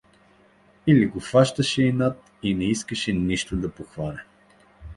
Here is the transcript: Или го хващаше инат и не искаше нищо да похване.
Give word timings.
Или 0.87 1.05
го 1.05 1.19
хващаше 1.19 1.83
инат 1.83 2.21
и 2.43 2.53
не 2.53 2.63
искаше 2.63 3.13
нищо 3.13 3.55
да 3.57 3.71
похване. 3.71 4.23